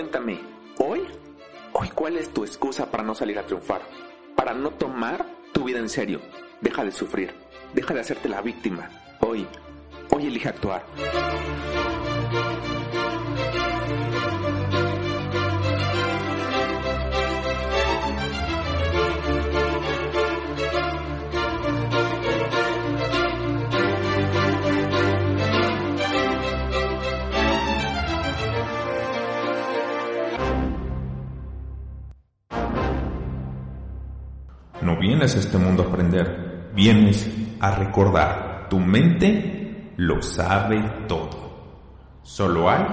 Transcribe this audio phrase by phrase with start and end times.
[0.00, 0.40] Cuéntame,
[0.78, 1.02] hoy,
[1.74, 3.82] hoy cuál es tu excusa para no salir a triunfar,
[4.34, 6.22] para no tomar tu vida en serio.
[6.62, 7.34] Deja de sufrir,
[7.74, 8.88] deja de hacerte la víctima.
[9.20, 9.46] Hoy,
[10.10, 10.86] hoy elige actuar.
[35.00, 38.68] Vienes a este mundo a aprender, vienes a recordar.
[38.68, 42.20] Tu mente lo sabe todo.
[42.22, 42.84] Solo hay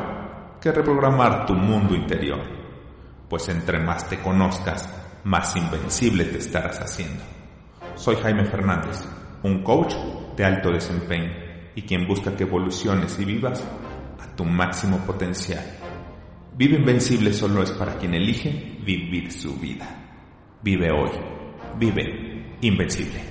[0.60, 2.40] que reprogramar tu mundo interior,
[3.30, 4.90] pues entre más te conozcas,
[5.26, 7.24] más invencible te estarás haciendo.
[7.96, 9.06] Soy Jaime Fernández,
[9.44, 9.94] un coach
[10.36, 11.32] de alto desempeño
[11.76, 13.64] y quien busca que evoluciones y vivas
[14.20, 15.64] a tu máximo potencial.
[16.56, 19.86] Vive invencible solo es para quien elige vivir su vida.
[20.64, 21.12] Vive hoy
[21.76, 23.22] vive invencible.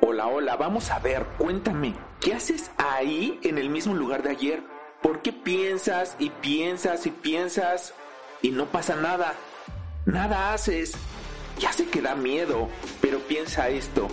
[0.00, 4.62] Hola, hola, vamos a ver, cuéntame, ¿qué haces ahí en el mismo lugar de ayer?
[5.02, 7.94] ¿Por qué piensas y piensas y piensas
[8.42, 9.34] y no pasa nada?
[10.04, 10.92] Nada haces.
[11.58, 12.68] Ya sé que da miedo,
[13.00, 14.08] pero piensa esto,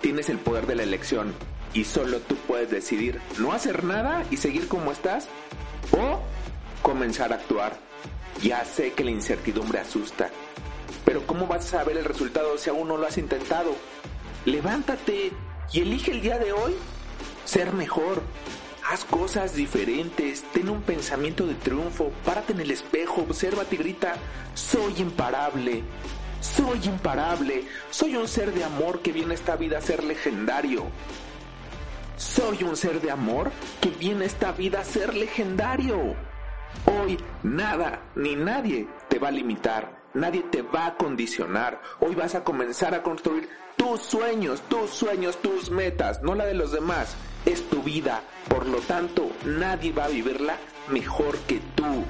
[0.00, 1.34] tienes el poder de la elección
[1.74, 5.28] y solo tú puedes decidir no hacer nada y seguir como estás
[5.92, 6.20] o
[6.92, 7.72] comenzar a actuar.
[8.42, 10.28] Ya sé que la incertidumbre asusta,
[11.06, 13.74] pero ¿cómo vas a saber el resultado si aún no lo has intentado?
[14.44, 15.32] Levántate
[15.72, 16.74] y elige el día de hoy
[17.46, 18.22] ser mejor.
[18.86, 24.16] Haz cosas diferentes, ten un pensamiento de triunfo, párate en el espejo, obsérvate y grita,
[24.52, 25.82] soy imparable,
[26.40, 30.84] soy imparable, soy un ser de amor que viene a esta vida a ser legendario.
[32.18, 36.31] Soy un ser de amor que viene a esta vida a ser legendario.
[36.86, 41.80] Hoy nada ni nadie te va a limitar, nadie te va a condicionar.
[42.00, 46.54] Hoy vas a comenzar a construir tus sueños, tus sueños, tus metas, no la de
[46.54, 47.16] los demás.
[47.44, 50.56] Es tu vida, por lo tanto nadie va a vivirla
[50.88, 52.04] mejor que tú.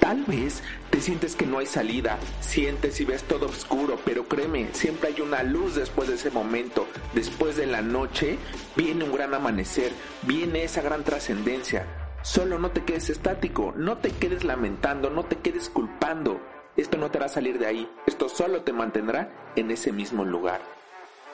[0.00, 4.68] Tal vez te sientes que no hay salida, sientes y ves todo oscuro, pero créeme,
[4.72, 6.86] siempre hay una luz después de ese momento.
[7.12, 8.38] Después de la noche
[8.74, 9.92] viene un gran amanecer,
[10.22, 11.84] viene esa gran trascendencia.
[12.28, 16.38] Solo no te quedes estático, no te quedes lamentando, no te quedes culpando.
[16.76, 20.60] Esto no te hará salir de ahí, esto solo te mantendrá en ese mismo lugar.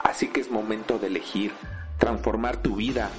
[0.01, 1.51] Así que es momento de elegir,
[1.99, 3.09] transformar tu vida.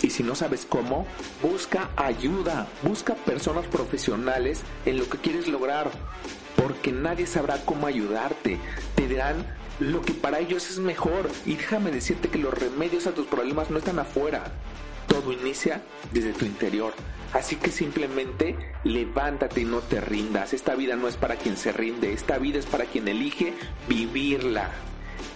[0.00, 1.06] Y si no sabes cómo,
[1.42, 5.90] busca ayuda, busca personas profesionales en lo que quieres lograr,
[6.66, 8.58] porque nadie sabrá cómo ayudarte.
[8.96, 9.46] Te dirán
[9.78, 11.30] lo que para ellos es mejor.
[11.44, 14.42] Y déjame decirte que los remedios a tus problemas no están afuera.
[15.06, 15.80] Todo inicia
[16.12, 16.92] desde tu interior.
[17.32, 20.54] Así que simplemente levántate y no te rindas.
[20.54, 23.54] Esta vida no es para quien se rinde, esta vida es para quien elige
[23.88, 24.72] vivirla.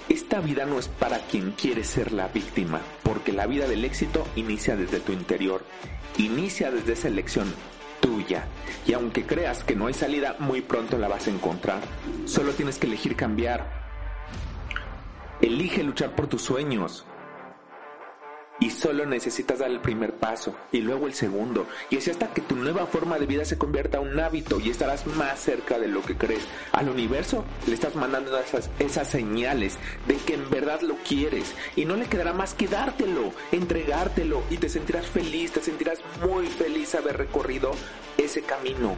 [0.09, 4.27] Esta vida no es para quien quiere ser la víctima, porque la vida del éxito
[4.35, 5.65] inicia desde tu interior,
[6.19, 7.55] inicia desde esa elección
[8.87, 11.81] Y aunque creas que no hay salida, muy pronto la vas a encontrar.
[12.27, 13.81] Solo tienes que elegir cambiar.
[15.41, 17.07] Elige luchar por tus sueños,
[18.61, 21.67] y solo necesitas dar el primer paso y luego el segundo.
[21.89, 24.71] Y así hasta que tu nueva forma de vida se convierta en un hábito y
[24.71, 26.43] estarás más cerca de lo que crees.
[26.73, 31.85] Al universo le estás mandando esas, esas señales de que en verdad lo quieres y
[31.87, 36.95] no le quedará más que dártelo, entregártelo y te sentirás feliz, te sentirás muy feliz
[36.95, 37.73] haber recorrido
[38.19, 38.95] ese camino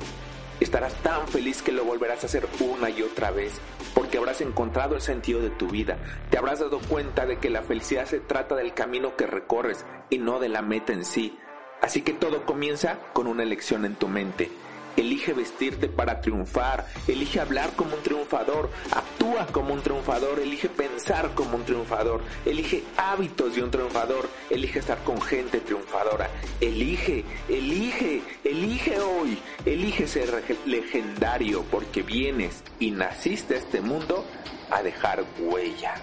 [0.62, 3.60] estarás tan feliz que lo volverás a hacer una y otra vez,
[3.94, 5.98] porque habrás encontrado el sentido de tu vida,
[6.30, 10.18] te habrás dado cuenta de que la felicidad se trata del camino que recorres y
[10.18, 11.38] no de la meta en sí.
[11.80, 14.50] Así que todo comienza con una elección en tu mente.
[14.96, 21.34] Elige vestirte para triunfar, elige hablar como un triunfador, actúa como un triunfador, elige pensar
[21.34, 26.28] como un triunfador, elige hábitos de un triunfador, elige estar con gente triunfadora,
[26.60, 34.24] elige, elige, elige hoy, elige ser legendario porque vienes y naciste a este mundo
[34.70, 35.94] a dejar huella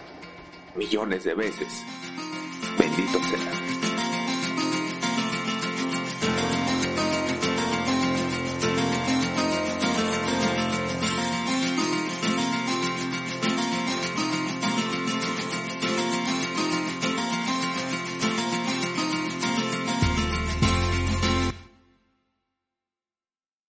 [0.76, 1.84] millones de veces.
[2.78, 3.69] Bendito sea.